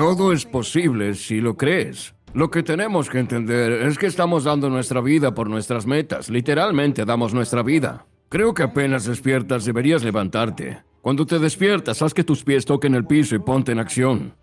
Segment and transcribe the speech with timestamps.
[0.00, 2.14] Todo es posible si lo crees.
[2.32, 6.30] Lo que tenemos que entender es que estamos dando nuestra vida por nuestras metas.
[6.30, 8.06] Literalmente damos nuestra vida.
[8.30, 10.82] Creo que apenas despiertas deberías levantarte.
[11.02, 14.34] Cuando te despiertas, haz que tus pies toquen el piso y ponte en acción.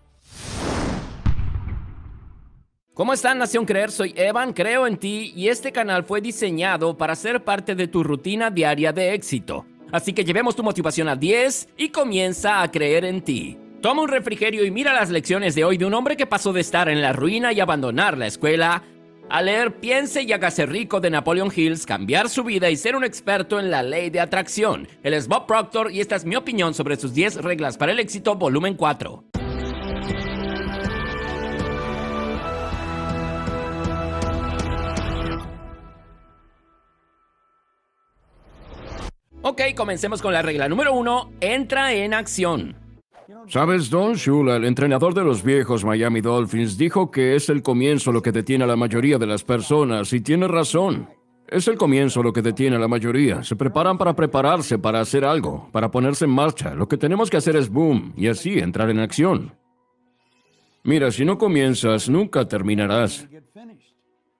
[2.93, 3.89] ¿Cómo están, Nación Creer?
[3.89, 8.03] Soy Evan, creo en ti y este canal fue diseñado para ser parte de tu
[8.03, 9.65] rutina diaria de éxito.
[9.91, 13.57] Así que llevemos tu motivación a 10 y comienza a creer en ti.
[13.81, 16.61] Toma un refrigerio y mira las lecciones de hoy de un hombre que pasó de
[16.61, 18.81] estar en la ruina y abandonar la escuela
[19.29, 23.03] a leer Piense y hágase rico de Napoleon Hills, cambiar su vida y ser un
[23.03, 24.87] experto en la ley de atracción.
[25.03, 27.99] Él es Bob Proctor y esta es mi opinión sobre sus 10 reglas para el
[27.99, 29.23] éxito, volumen 4.
[39.43, 41.33] Ok, comencemos con la regla número 1.
[41.41, 42.86] Entra en acción.
[43.47, 48.11] Sabes, Don Shula, el entrenador de los viejos Miami Dolphins, dijo que es el comienzo
[48.11, 51.09] lo que detiene a la mayoría de las personas, y tiene razón.
[51.47, 53.43] Es el comienzo lo que detiene a la mayoría.
[53.43, 56.73] Se preparan para prepararse, para hacer algo, para ponerse en marcha.
[56.73, 59.55] Lo que tenemos que hacer es boom, y así entrar en acción.
[60.83, 63.27] Mira, si no comienzas, nunca terminarás.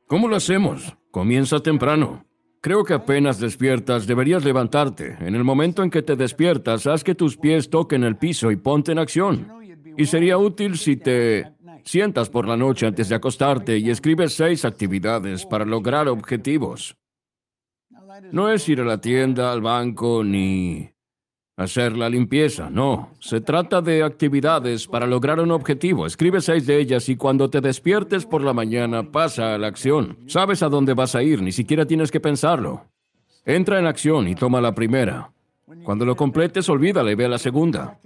[0.06, 0.96] ¿Cómo lo hacemos?
[1.12, 2.27] Comienza temprano.
[2.68, 5.16] Creo que apenas despiertas deberías levantarte.
[5.22, 8.58] En el momento en que te despiertas, haz que tus pies toquen el piso y
[8.58, 9.48] ponte en acción.
[9.96, 11.54] Y sería útil si te
[11.86, 16.98] sientas por la noche antes de acostarte y escribes seis actividades para lograr objetivos.
[18.34, 20.90] No es ir a la tienda, al banco, ni
[21.58, 23.10] hacer la limpieza, no.
[23.20, 26.06] Se trata de actividades para lograr un objetivo.
[26.06, 30.18] Escribe seis de ellas y cuando te despiertes por la mañana pasa a la acción.
[30.28, 32.86] Sabes a dónde vas a ir, ni siquiera tienes que pensarlo.
[33.44, 35.32] Entra en acción y toma la primera.
[35.84, 38.00] Cuando lo completes, olvídala y ve a la segunda.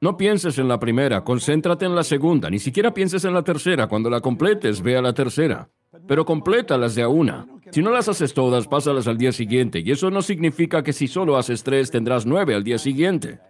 [0.00, 3.86] No pienses en la primera, concéntrate en la segunda, ni siquiera pienses en la tercera.
[3.86, 5.70] Cuando la completes, ve a la tercera.
[6.06, 7.46] Pero complétalas de a una.
[7.70, 9.80] Si no las haces todas, pásalas al día siguiente.
[9.80, 13.40] Y eso no significa que si solo haces tres, tendrás nueve al día siguiente.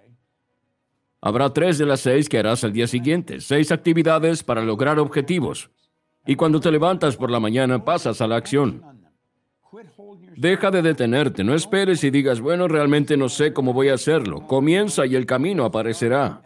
[1.21, 3.41] Habrá tres de las seis que harás al día siguiente.
[3.41, 5.71] Seis actividades para lograr objetivos.
[6.27, 8.83] Y cuando te levantas por la mañana, pasas a la acción.
[10.37, 14.47] Deja de detenerte, no esperes y digas, bueno, realmente no sé cómo voy a hacerlo.
[14.47, 16.43] Comienza y el camino aparecerá.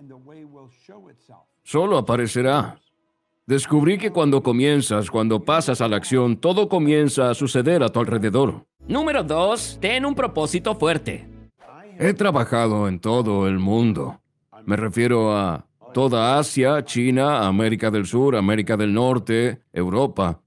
[1.62, 2.79] Solo aparecerá.
[3.50, 7.98] Descubrí que cuando comienzas, cuando pasas a la acción, todo comienza a suceder a tu
[7.98, 8.64] alrededor.
[8.86, 9.78] Número 2.
[9.80, 11.26] Ten un propósito fuerte.
[11.98, 14.20] He trabajado en todo el mundo.
[14.66, 20.42] Me refiero a toda Asia, China, América del Sur, América del Norte, Europa.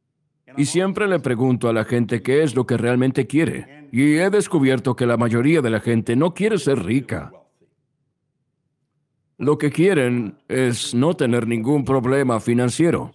[0.56, 3.90] Y siempre le pregunto a la gente qué es lo que realmente quiere.
[3.91, 7.34] Y he descubierto que la mayoría de la gente no quiere ser rica.
[9.38, 13.13] Lo que quieren es no tener ningún problema financiero.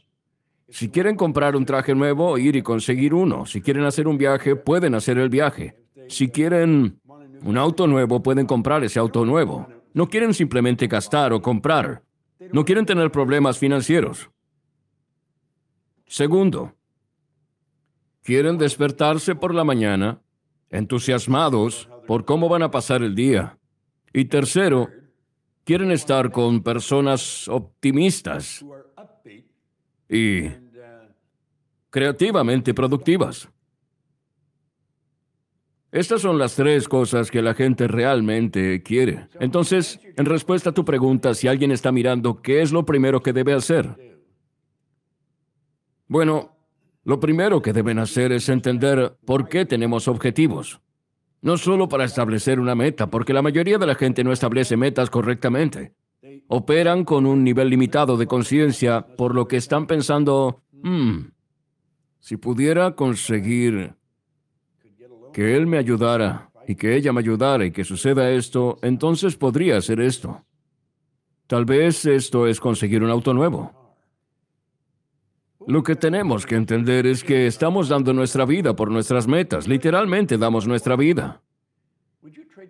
[0.69, 3.47] Si quieren comprar un traje nuevo, ir y conseguir uno.
[3.47, 5.77] Si quieren hacer un viaje, pueden hacer el viaje.
[6.09, 7.01] Si quieren
[7.43, 9.67] un auto nuevo, pueden comprar ese auto nuevo.
[9.95, 12.03] No quieren simplemente gastar o comprar.
[12.53, 14.31] No quieren tener problemas financieros.
[16.07, 16.75] Segundo,
[18.23, 20.21] quieren despertarse por la mañana
[20.71, 23.59] entusiasmados por cómo van a pasar el día.
[24.13, 24.89] Y tercero,
[25.69, 28.65] quieren estar con personas optimistas
[30.09, 30.45] y
[31.91, 33.51] creativamente productivas.
[35.93, 39.29] Estas son las tres cosas que la gente realmente quiere.
[39.41, 43.35] Entonces, en respuesta a tu pregunta, si alguien está mirando, ¿qué es lo primero que
[43.35, 44.19] debe hacer?
[46.07, 46.57] Bueno,
[47.05, 50.81] lo primero que deben hacer es entender por qué tenemos objetivos.
[51.41, 55.11] No solo para establecer una meta, porque la mayoría de la gente no establece metas
[55.11, 55.95] correctamente.
[56.49, 61.19] Operan con un nivel limitado de conciencia, por lo que están pensando, hmm,
[62.19, 63.95] si pudiera conseguir
[65.33, 69.77] que él me ayudara y que ella me ayudara y que suceda esto, entonces podría
[69.77, 70.45] hacer esto.
[71.47, 73.78] Tal vez esto es conseguir un auto nuevo.
[75.69, 79.69] Lo que tenemos que entender es que estamos dando nuestra vida por nuestras metas.
[79.69, 81.43] Literalmente damos nuestra vida.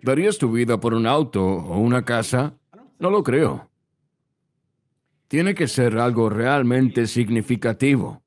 [0.03, 2.55] ¿Darías tu vida por un auto o una casa?
[2.99, 3.69] No lo creo.
[5.29, 8.21] Tiene que ser algo realmente significativo.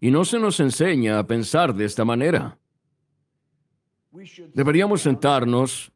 [0.00, 2.58] Y no se nos enseña a pensar de esta manera.
[4.54, 5.92] Deberíamos sentarnos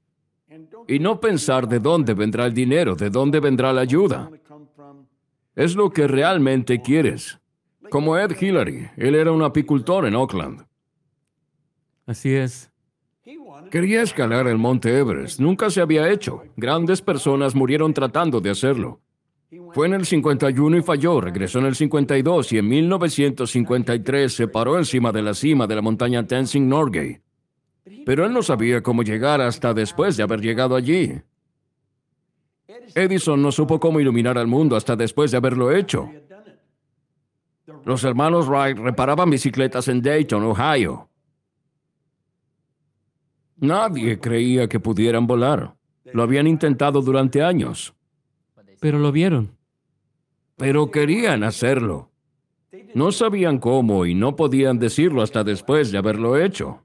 [0.87, 4.31] y no pensar de dónde vendrá el dinero, de dónde vendrá la ayuda.
[5.57, 7.42] Es lo que realmente quieres.
[7.93, 10.65] Como Ed Hillary, él era un apicultor en Oakland.
[12.07, 12.73] Así es.
[13.71, 15.39] Quería escalar el monte Everest.
[15.41, 16.43] Nunca se había hecho.
[16.57, 19.03] Grandes personas murieron tratando de hacerlo.
[19.75, 24.79] Fue en el 51 y falló, regresó en el 52 y en 1953 se paró
[24.79, 27.21] encima de la cima de la montaña Tenzing Norgay.
[28.07, 31.21] Pero él no sabía cómo llegar hasta después de haber llegado allí.
[32.95, 36.11] Edison no supo cómo iluminar al mundo hasta después de haberlo hecho.
[37.85, 41.09] Los hermanos Wright reparaban bicicletas en Dayton, Ohio.
[43.57, 45.77] Nadie creía que pudieran volar.
[46.13, 47.95] Lo habían intentado durante años.
[48.81, 49.57] Pero lo vieron.
[50.57, 52.11] Pero querían hacerlo.
[52.95, 56.85] No sabían cómo y no podían decirlo hasta después de haberlo hecho.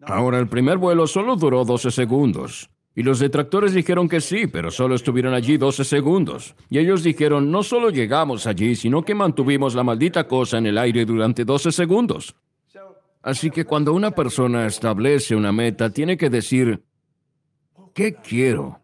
[0.00, 2.70] Ahora, el primer vuelo solo duró 12 segundos.
[2.94, 6.54] Y los detractores dijeron que sí, pero solo estuvieron allí 12 segundos.
[6.68, 10.76] Y ellos dijeron, no solo llegamos allí, sino que mantuvimos la maldita cosa en el
[10.76, 12.34] aire durante 12 segundos.
[13.22, 16.82] Así que cuando una persona establece una meta, tiene que decir,
[17.94, 18.80] ¿qué quiero?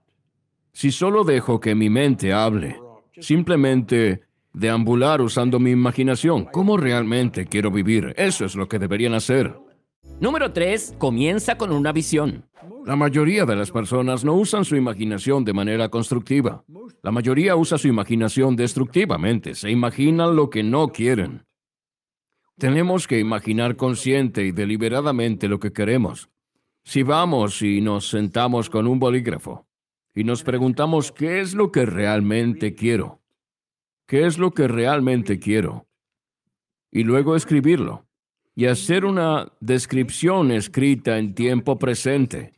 [0.73, 2.81] Si solo dejo que mi mente hable,
[3.19, 4.23] simplemente
[4.53, 8.15] deambular usando mi imaginación, ¿cómo realmente quiero vivir?
[8.17, 9.59] Eso es lo que deberían hacer.
[10.21, 10.95] Número 3.
[10.99, 12.45] Comienza con una visión.
[12.89, 16.65] La mayoría de las personas no usan su imaginación de manera constructiva.
[17.03, 19.55] La mayoría usa su imaginación destructivamente.
[19.55, 21.45] Se imaginan lo que no quieren.
[22.57, 26.31] Tenemos que imaginar consciente y deliberadamente lo que queremos.
[26.83, 29.67] Si vamos y nos sentamos con un bolígrafo
[30.15, 33.21] y nos preguntamos qué es lo que realmente quiero,
[34.07, 35.87] qué es lo que realmente quiero,
[36.91, 38.07] y luego escribirlo
[38.59, 42.55] y hacer una descripción escrita en tiempo presente.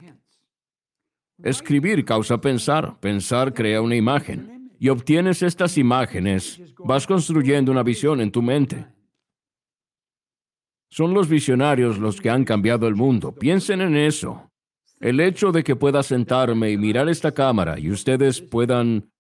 [1.43, 8.21] Escribir causa pensar, pensar crea una imagen, y obtienes estas imágenes, vas construyendo una visión
[8.21, 8.87] en tu mente.
[10.91, 13.33] Son los visionarios los que han cambiado el mundo.
[13.33, 14.51] Piensen en eso.
[14.99, 19.11] El hecho de que pueda sentarme y mirar esta cámara y ustedes puedan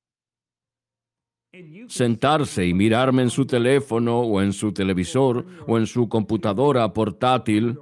[1.89, 7.79] sentarse y mirarme en su teléfono o en su televisor o en su computadora portátil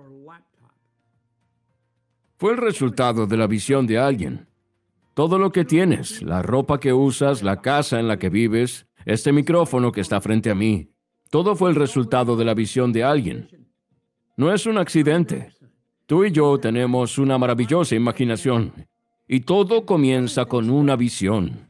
[2.38, 4.46] fue el resultado de la visión de alguien.
[5.14, 9.32] Todo lo que tienes, la ropa que usas, la casa en la que vives, este
[9.32, 10.88] micrófono que está frente a mí,
[11.30, 13.68] todo fue el resultado de la visión de alguien.
[14.36, 15.50] No es un accidente.
[16.06, 18.72] Tú y yo tenemos una maravillosa imaginación
[19.26, 21.68] y todo comienza con una visión.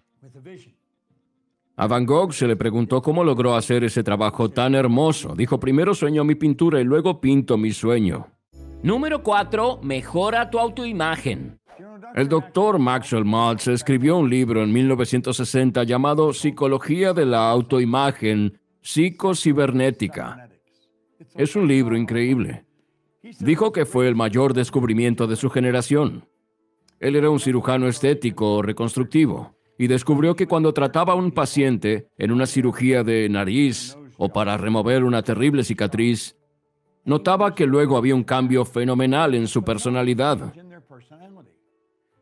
[1.76, 5.34] A Van Gogh se le preguntó cómo logró hacer ese trabajo tan hermoso.
[5.34, 8.37] Dijo, primero sueño mi pintura y luego pinto mi sueño.
[8.82, 9.80] Número 4.
[9.82, 11.58] Mejora tu autoimagen.
[12.14, 20.48] El doctor Maxwell Maltz escribió un libro en 1960 llamado Psicología de la Autoimagen Psicocibernética.
[21.34, 22.64] Es un libro increíble.
[23.40, 26.28] Dijo que fue el mayor descubrimiento de su generación.
[27.00, 32.30] Él era un cirujano estético reconstructivo y descubrió que cuando trataba a un paciente en
[32.30, 36.37] una cirugía de nariz o para remover una terrible cicatriz,
[37.08, 40.52] notaba que luego había un cambio fenomenal en su personalidad.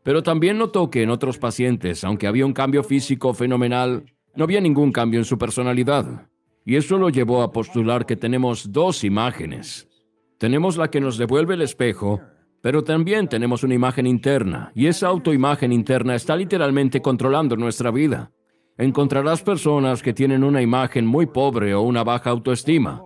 [0.01, 4.61] Pero también notó que en otros pacientes, aunque había un cambio físico fenomenal, no había
[4.61, 6.29] ningún cambio en su personalidad.
[6.63, 9.89] Y eso lo llevó a postular que tenemos dos imágenes.
[10.37, 12.21] Tenemos la que nos devuelve el espejo,
[12.61, 18.31] pero también tenemos una imagen interna, y esa autoimagen interna está literalmente controlando nuestra vida.
[18.77, 23.01] Encontrarás personas que tienen una imagen muy pobre o una baja autoestima.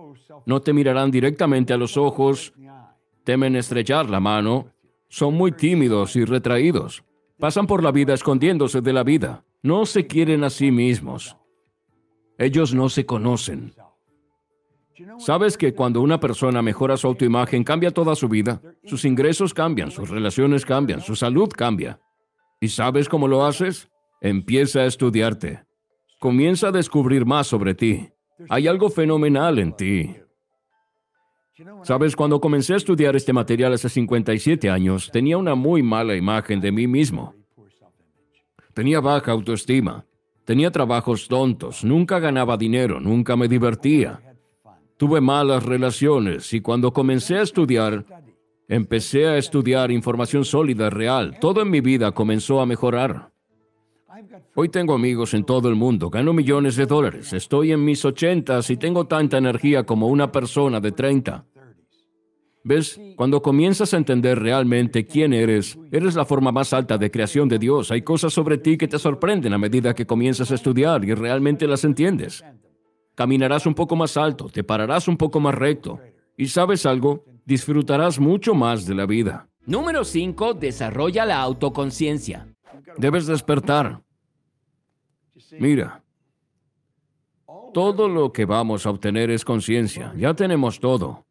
[0.46, 2.52] No te mirarán directamente a los ojos,
[3.24, 4.72] temen estrechar la mano,
[5.08, 7.04] son muy tímidos y retraídos.
[7.38, 9.44] Pasan por la vida escondiéndose de la vida.
[9.62, 11.36] No se quieren a sí mismos.
[12.38, 13.74] Ellos no se conocen.
[15.18, 18.60] ¿Sabes que cuando una persona mejora su autoimagen cambia toda su vida?
[18.84, 22.00] Sus ingresos cambian, sus relaciones cambian, su salud cambia.
[22.60, 23.88] ¿Y sabes cómo lo haces?
[24.20, 25.64] Empieza a estudiarte.
[26.20, 28.08] Comienza a descubrir más sobre ti.
[28.48, 30.16] Hay algo fenomenal en ti.
[31.82, 36.60] Sabes, cuando comencé a estudiar este material hace 57 años, tenía una muy mala imagen
[36.60, 37.34] de mí mismo.
[38.74, 40.04] Tenía baja autoestima.
[40.44, 44.20] Tenía trabajos tontos, nunca ganaba dinero, nunca me divertía.
[44.96, 48.04] Tuve malas relaciones y cuando comencé a estudiar,
[48.68, 51.38] empecé a estudiar información sólida, real.
[51.40, 53.30] Todo en mi vida comenzó a mejorar.
[54.54, 58.68] Hoy tengo amigos en todo el mundo, gano millones de dólares, estoy en mis ochentas
[58.70, 61.44] y tengo tanta energía como una persona de 30.
[62.64, 63.00] ¿Ves?
[63.16, 67.58] Cuando comienzas a entender realmente quién eres, eres la forma más alta de creación de
[67.58, 67.90] Dios.
[67.90, 71.66] Hay cosas sobre ti que te sorprenden a medida que comienzas a estudiar y realmente
[71.66, 72.44] las entiendes.
[73.14, 75.98] Caminarás un poco más alto, te pararás un poco más recto.
[76.36, 79.48] Y sabes algo, disfrutarás mucho más de la vida.
[79.66, 80.54] Número 5.
[80.54, 82.48] Desarrolla la autoconciencia.
[82.96, 84.02] Debes despertar.
[85.58, 86.02] Mira,
[87.74, 90.12] todo lo que vamos a obtener es conciencia.
[90.16, 91.26] Ya tenemos todo.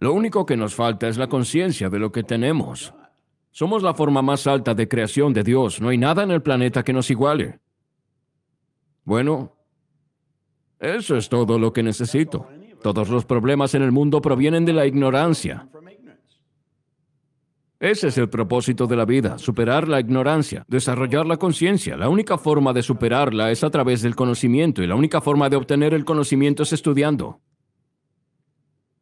[0.00, 2.94] Lo único que nos falta es la conciencia de lo que tenemos.
[3.50, 5.78] Somos la forma más alta de creación de Dios.
[5.78, 7.60] No hay nada en el planeta que nos iguale.
[9.04, 9.54] Bueno,
[10.78, 12.48] eso es todo lo que necesito.
[12.82, 15.68] Todos los problemas en el mundo provienen de la ignorancia.
[17.78, 21.98] Ese es el propósito de la vida, superar la ignorancia, desarrollar la conciencia.
[21.98, 25.56] La única forma de superarla es a través del conocimiento y la única forma de
[25.56, 27.42] obtener el conocimiento es estudiando.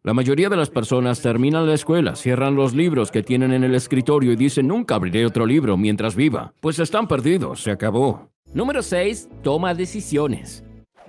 [0.04, 3.74] La mayoría de las personas terminan la escuela, cierran los libros que tienen en el
[3.74, 6.54] escritorio y dicen nunca abriré otro libro mientras viva.
[6.60, 8.30] Pues están perdidos, se acabó.
[8.54, 9.28] Número 6.
[9.42, 10.64] Toma decisiones.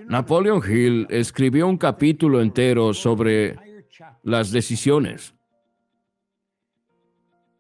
[0.08, 3.58] Napoleon Hill escribió un capítulo entero sobre
[4.24, 5.36] las decisiones.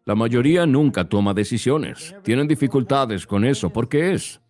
[0.05, 2.15] La mayoría nunca toma decisiones.
[2.23, 3.69] Tienen dificultades con eso.
[3.69, 4.41] ¿Por qué es?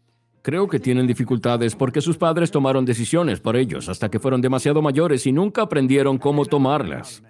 [0.50, 4.82] Creo que tienen dificultades porque sus padres tomaron decisiones por ellos hasta que fueron demasiado
[4.82, 7.22] mayores y nunca aprendieron cómo tomarlas.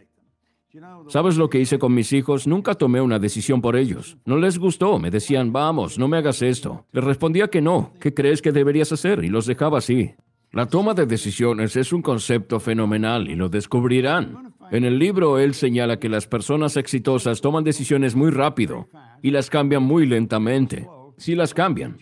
[1.10, 2.48] ¿Sabes lo que hice con mis hijos?
[2.48, 4.16] Nunca tomé una decisión por ellos.
[4.24, 5.00] No les gustó.
[5.00, 6.86] Me decían, vamos, no me hagas esto.
[6.94, 7.92] Les respondía que no.
[8.00, 9.22] ¿Qué crees que deberías hacer?
[9.26, 10.14] Y los dejaba así.
[10.54, 14.54] La toma de decisiones es un concepto fenomenal y lo descubrirán.
[14.72, 18.88] En el libro él señala que las personas exitosas toman decisiones muy rápido
[19.22, 20.88] y las cambian muy lentamente.
[21.18, 21.98] Si las cambian.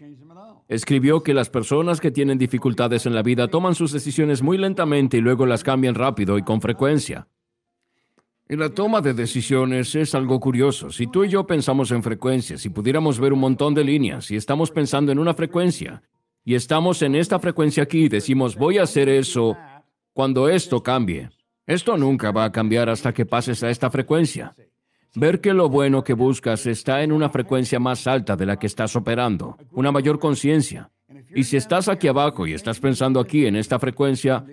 [0.68, 5.18] Escribió que las personas que tienen dificultades en la vida toman sus decisiones muy lentamente
[5.18, 7.28] y luego las cambian rápido y con frecuencia.
[8.50, 10.90] Y la toma de decisiones es algo curioso.
[10.90, 14.36] Si tú y yo pensamos en frecuencias, si pudiéramos ver un montón de líneas y
[14.36, 16.02] estamos pensando en una frecuencia,
[16.48, 19.58] y estamos en esta frecuencia aquí y decimos voy a hacer eso
[20.14, 21.30] cuando esto cambie.
[21.66, 24.56] Esto nunca va a cambiar hasta que pases a esta frecuencia.
[25.16, 28.68] Ver que lo bueno que buscas está en una frecuencia más alta de la que
[28.68, 30.90] estás operando, una mayor conciencia.
[31.34, 34.46] Y si estás aquí abajo y estás pensando aquí en esta frecuencia,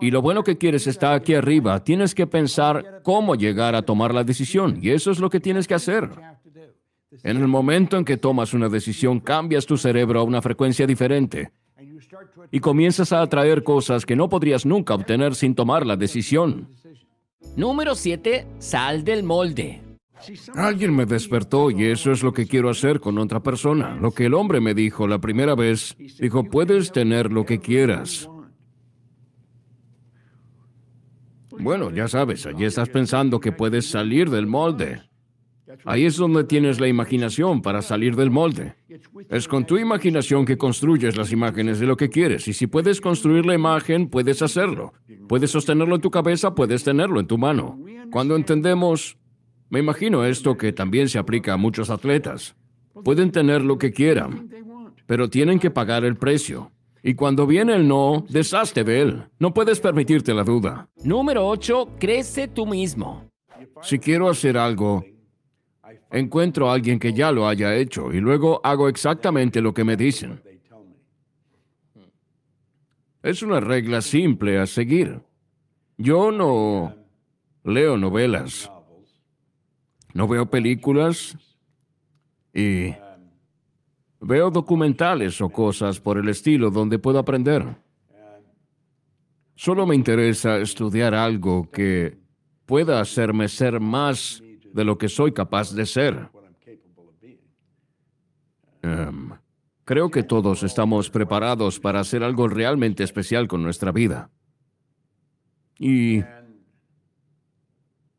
[0.00, 4.14] y lo bueno que quieres está aquí arriba, tienes que pensar cómo llegar a tomar
[4.14, 6.10] la decisión, y eso es lo que tienes que hacer.
[7.22, 11.52] En el momento en que tomas una decisión, cambias tu cerebro a una frecuencia diferente
[12.50, 16.68] y comienzas a atraer cosas que no podrías nunca obtener sin tomar la decisión.
[17.56, 18.46] Número 7.
[18.58, 19.80] Sal del molde.
[20.54, 23.96] Alguien me despertó y eso es lo que quiero hacer con otra persona.
[23.96, 28.28] Lo que el hombre me dijo la primera vez, dijo, puedes tener lo que quieras.
[31.58, 35.02] Bueno, ya sabes, allí estás pensando que puedes salir del molde.
[35.84, 38.74] Ahí es donde tienes la imaginación para salir del molde.
[39.28, 42.46] Es con tu imaginación que construyes las imágenes de lo que quieres.
[42.48, 44.92] Y si puedes construir la imagen, puedes hacerlo.
[45.28, 47.78] Puedes sostenerlo en tu cabeza, puedes tenerlo en tu mano.
[48.10, 49.16] Cuando entendemos,
[49.74, 52.54] me imagino esto que también se aplica a muchos atletas.
[53.02, 54.48] Pueden tener lo que quieran,
[55.04, 56.70] pero tienen que pagar el precio.
[57.02, 59.24] Y cuando viene el no, deshazte de él.
[59.40, 60.88] No puedes permitirte la duda.
[61.02, 61.96] Número 8.
[61.98, 63.28] Crece tú mismo.
[63.82, 65.04] Si quiero hacer algo,
[66.12, 69.96] encuentro a alguien que ya lo haya hecho y luego hago exactamente lo que me
[69.96, 70.40] dicen.
[73.24, 75.20] Es una regla simple a seguir.
[75.98, 76.94] Yo no
[77.64, 78.70] leo novelas,
[80.14, 81.36] no veo películas
[82.52, 82.94] y
[84.20, 87.76] veo documentales o cosas por el estilo donde puedo aprender.
[89.56, 92.16] Solo me interesa estudiar algo que
[92.64, 94.42] pueda hacerme ser más
[94.72, 96.28] de lo que soy capaz de ser.
[98.82, 99.30] Em,
[99.84, 104.30] creo que todos estamos preparados para hacer algo realmente especial con nuestra vida.
[105.78, 106.22] Y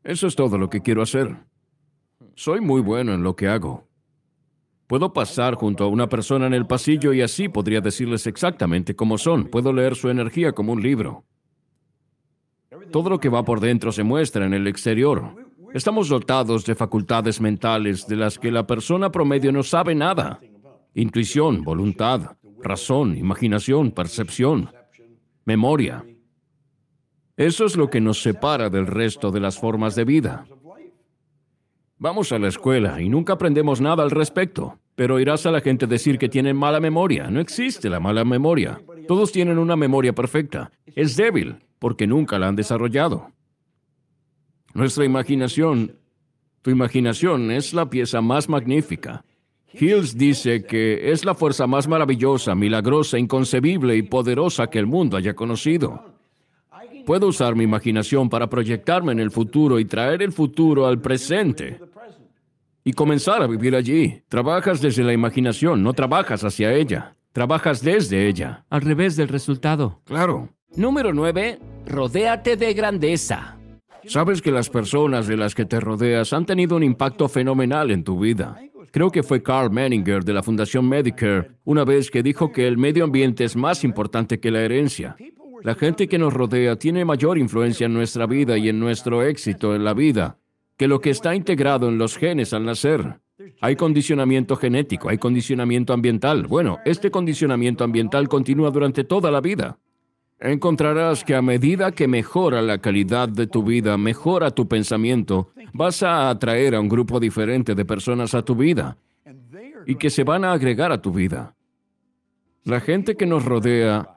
[0.04, 1.36] eso es todo lo que quiero hacer.
[2.34, 3.86] Soy muy bueno en lo que hago.
[4.86, 9.18] Puedo pasar junto a una persona en el pasillo y así podría decirles exactamente cómo
[9.18, 9.46] son.
[9.46, 11.24] Puedo leer su energía como un libro.
[12.92, 15.34] Todo lo que va por dentro se muestra en el exterior.
[15.74, 20.40] Estamos dotados de facultades mentales de las que la persona promedio no sabe nada.
[20.94, 24.70] Intuición, voluntad, razón, imaginación, percepción,
[25.44, 26.04] memoria.
[27.36, 30.46] Eso es lo que nos separa del resto de las formas de vida.
[31.98, 35.86] Vamos a la escuela y nunca aprendemos nada al respecto, pero irás a la gente
[35.86, 37.30] decir que tienen mala memoria.
[37.30, 38.82] No existe la mala memoria.
[39.08, 40.70] Todos tienen una memoria perfecta.
[40.94, 43.30] Es débil porque nunca la han desarrollado.
[44.74, 45.96] Nuestra imaginación,
[46.60, 49.24] tu imaginación es la pieza más magnífica.
[49.72, 55.16] Hills dice que es la fuerza más maravillosa, milagrosa, inconcebible y poderosa que el mundo
[55.16, 56.15] haya conocido.
[57.06, 61.78] Puedo usar mi imaginación para proyectarme en el futuro y traer el futuro al presente
[62.82, 64.22] y comenzar a vivir allí.
[64.28, 67.14] Trabajas desde la imaginación, no trabajas hacia ella.
[67.30, 68.64] Trabajas desde ella.
[68.70, 70.00] Al revés del resultado.
[70.04, 70.48] Claro.
[70.74, 71.60] Número 9.
[71.86, 73.56] Rodéate de grandeza.
[74.08, 78.02] Sabes que las personas de las que te rodeas han tenido un impacto fenomenal en
[78.02, 78.58] tu vida.
[78.90, 82.78] Creo que fue Carl Menninger de la Fundación Medicare una vez que dijo que el
[82.78, 85.16] medio ambiente es más importante que la herencia.
[85.62, 89.74] La gente que nos rodea tiene mayor influencia en nuestra vida y en nuestro éxito
[89.74, 90.38] en la vida
[90.76, 93.20] que lo que está integrado en los genes al nacer.
[93.60, 96.46] Hay condicionamiento genético, hay condicionamiento ambiental.
[96.46, 99.78] Bueno, este condicionamiento ambiental continúa durante toda la vida.
[100.38, 106.02] Encontrarás que a medida que mejora la calidad de tu vida, mejora tu pensamiento, vas
[106.02, 108.98] a atraer a un grupo diferente de personas a tu vida
[109.86, 111.54] y que se van a agregar a tu vida.
[112.64, 114.15] La gente que nos rodea,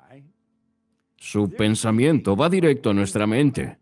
[1.19, 3.77] su pensamiento va directo a nuestra mente.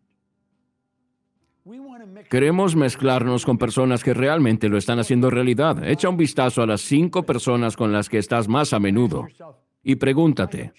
[2.30, 5.88] Queremos mezclarnos con personas que realmente lo están haciendo realidad.
[5.88, 9.28] Echa un vistazo a las cinco personas con las que estás más a menudo
[9.84, 10.74] y pregúntate,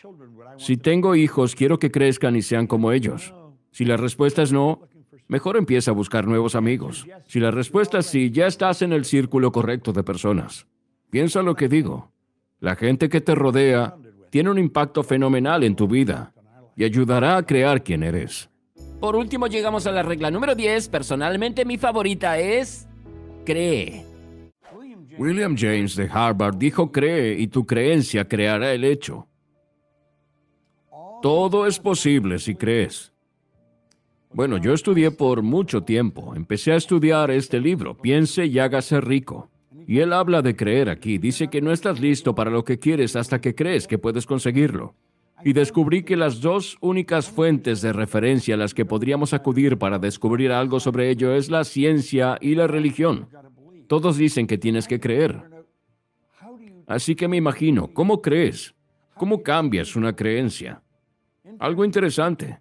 [0.59, 3.33] si tengo hijos, quiero que crezcan y sean como ellos.
[3.71, 4.83] Si la respuesta es no,
[5.29, 7.07] mejor empieza a buscar nuevos amigos.
[7.27, 10.67] Si la respuesta es sí, ya estás en el círculo correcto de personas.
[11.11, 12.11] Piensa lo que digo.
[12.61, 13.95] La gente que te rodea
[14.31, 16.35] tiene un impacto fenomenal en tu vida
[16.79, 18.49] y ayudará a crear quién eres.
[19.01, 20.89] Por último llegamos a la regla número 10.
[20.89, 22.87] Personalmente mi favorita es
[23.45, 24.05] cree.
[25.19, 29.27] William James de Harvard dijo cree y tu creencia creará el hecho.
[31.21, 33.13] Todo es posible si crees.
[34.33, 36.37] Bueno, yo estudié por mucho tiempo.
[36.37, 39.51] Empecé a estudiar este libro, Piense y hágase rico.
[39.89, 41.19] Y él habla de creer aquí.
[41.19, 44.95] Dice que no estás listo para lo que quieres hasta que crees que puedes conseguirlo.
[45.45, 49.99] Y descubrí que las dos únicas fuentes de referencia a las que podríamos acudir para
[49.99, 53.28] descubrir algo sobre ello es la ciencia y la religión.
[53.87, 55.42] Todos dicen que tienes que creer.
[56.87, 58.75] Así que me imagino, ¿cómo crees?
[59.14, 60.83] ¿Cómo cambias una creencia?
[61.59, 62.61] Algo interesante,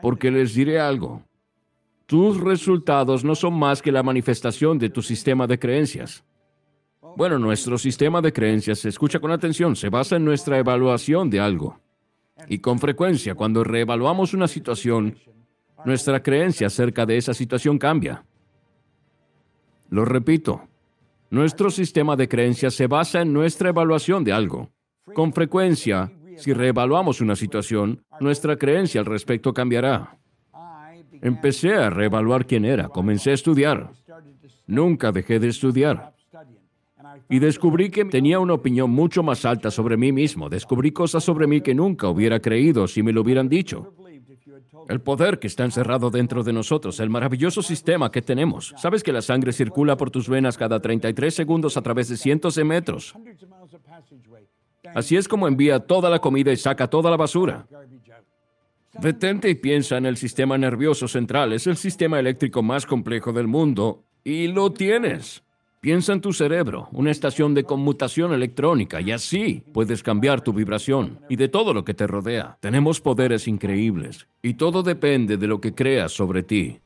[0.00, 1.22] porque les diré algo.
[2.06, 6.24] Tus resultados no son más que la manifestación de tu sistema de creencias.
[7.16, 11.78] Bueno, nuestro sistema de creencias, escucha con atención, se basa en nuestra evaluación de algo.
[12.46, 15.16] Y con frecuencia, cuando reevaluamos una situación,
[15.84, 18.24] nuestra creencia acerca de esa situación cambia.
[19.90, 20.68] Lo repito,
[21.30, 24.70] nuestro sistema de creencias se basa en nuestra evaluación de algo.
[25.14, 30.18] Con frecuencia, si reevaluamos una situación, nuestra creencia al respecto cambiará.
[31.20, 33.90] Empecé a reevaluar quién era, comencé a estudiar.
[34.66, 36.14] Nunca dejé de estudiar.
[37.28, 40.48] Y descubrí que tenía una opinión mucho más alta sobre mí mismo.
[40.48, 43.94] Descubrí cosas sobre mí que nunca hubiera creído si me lo hubieran dicho.
[44.88, 48.74] El poder que está encerrado dentro de nosotros, el maravilloso sistema que tenemos.
[48.78, 52.54] ¿Sabes que la sangre circula por tus venas cada 33 segundos a través de cientos
[52.54, 53.14] de metros?
[54.94, 57.66] Así es como envía toda la comida y saca toda la basura.
[59.00, 61.52] Detente y piensa en el sistema nervioso central.
[61.52, 65.42] Es el sistema eléctrico más complejo del mundo y lo tienes.
[65.80, 71.20] Piensa en tu cerebro, una estación de conmutación electrónica, y así puedes cambiar tu vibración
[71.28, 72.58] y de todo lo que te rodea.
[72.60, 76.80] Tenemos poderes increíbles, y todo depende de lo que creas sobre ti.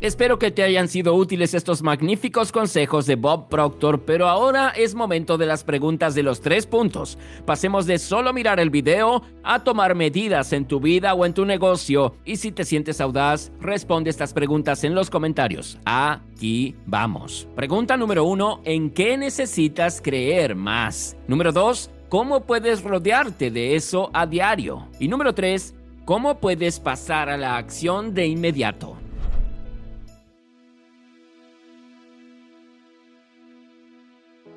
[0.00, 4.94] Espero que te hayan sido útiles estos magníficos consejos de Bob Proctor, pero ahora es
[4.94, 7.18] momento de las preguntas de los tres puntos.
[7.44, 11.44] Pasemos de solo mirar el video a tomar medidas en tu vida o en tu
[11.44, 12.14] negocio.
[12.24, 15.80] Y si te sientes audaz, responde estas preguntas en los comentarios.
[15.84, 17.48] Aquí vamos.
[17.56, 21.16] Pregunta número uno, ¿en qué necesitas creer más?
[21.26, 24.86] Número dos, ¿cómo puedes rodearte de eso a diario?
[25.00, 28.97] Y número tres, ¿cómo puedes pasar a la acción de inmediato?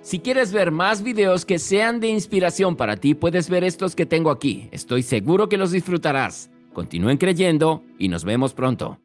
[0.01, 4.07] Si quieres ver más videos que sean de inspiración para ti, puedes ver estos que
[4.07, 4.67] tengo aquí.
[4.71, 6.49] Estoy seguro que los disfrutarás.
[6.73, 8.99] Continúen creyendo y nos vemos pronto.